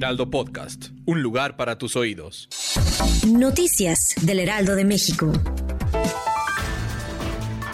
[0.00, 2.48] Heraldo Podcast, un lugar para tus oídos.
[3.28, 5.30] Noticias del Heraldo de México.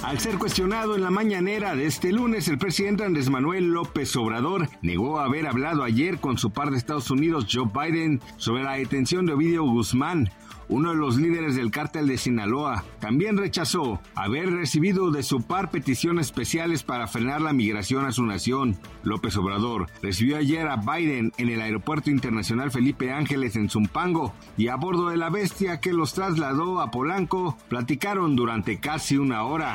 [0.03, 4.69] Al ser cuestionado en la mañanera de este lunes, el presidente Andrés Manuel López Obrador
[4.83, 9.25] negó haber hablado ayer con su par de Estados Unidos, Joe Biden, sobre la detención
[9.25, 10.29] de Ovidio Guzmán,
[10.69, 15.71] uno de los líderes del cártel de Sinaloa, también rechazó haber recibido de su par
[15.71, 18.77] peticiones especiales para frenar la migración a su nación.
[19.03, 24.69] López Obrador recibió ayer a Biden en el Aeropuerto Internacional Felipe Ángeles en Zumpango y
[24.69, 29.75] a bordo de la bestia que los trasladó a Polanco, platicaron durante casi una hora.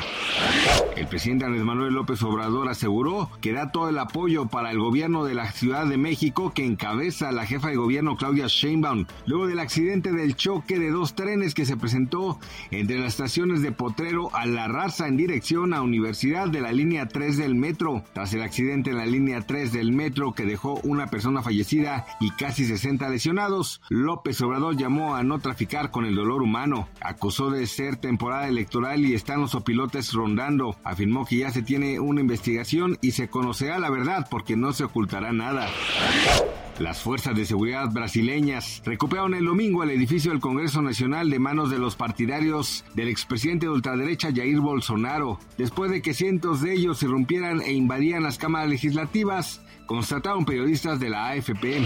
[0.95, 5.23] El presidente Andrés Manuel López Obrador aseguró que da todo el apoyo para el gobierno
[5.23, 9.59] de la Ciudad de México que encabeza la jefa de gobierno Claudia Sheinbaum luego del
[9.59, 12.39] accidente del choque de dos trenes que se presentó
[12.71, 17.07] entre las estaciones de Potrero a La Raza en dirección a Universidad de la línea
[17.07, 18.03] 3 del metro.
[18.13, 22.31] Tras el accidente en la línea 3 del metro que dejó una persona fallecida y
[22.31, 26.89] casi 60 lesionados, López Obrador llamó a no traficar con el dolor humano.
[26.99, 30.75] Acusó de ser temporada electoral y están los opilotes rondando.
[30.83, 34.85] Afirmó que ya se tiene una investigación y se conocerá la verdad porque no se
[34.85, 35.69] ocultará nada.
[36.79, 41.69] Las fuerzas de seguridad brasileñas recuperaron el domingo el edificio del Congreso Nacional de manos
[41.69, 47.03] de los partidarios del expresidente de ultraderecha Jair Bolsonaro, después de que cientos de ellos
[47.03, 49.61] irrumpieran e invadían las cámaras legislativas
[49.91, 51.85] constataron periodistas de la AFP.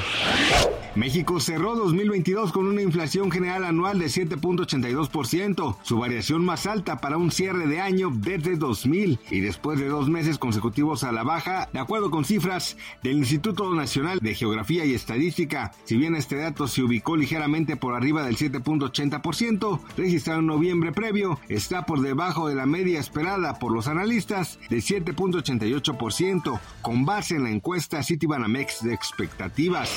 [0.94, 7.18] México cerró 2022 con una inflación general anual de 7.82%, su variación más alta para
[7.18, 11.68] un cierre de año desde 2000 y después de dos meses consecutivos a la baja,
[11.74, 15.72] de acuerdo con cifras del Instituto Nacional de Geografía y Estadística.
[15.86, 21.40] Si bien este dato se ubicó ligeramente por arriba del 7.80%, registrado en noviembre previo,
[21.48, 27.44] está por debajo de la media esperada por los analistas de 7.88%, con base en
[27.44, 29.90] la encuesta Citibanamex de expectativas.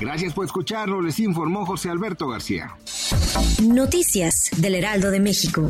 [0.00, 2.76] Gracias por escucharlo, les informó José Alberto García.
[3.62, 5.68] Noticias del Heraldo de México.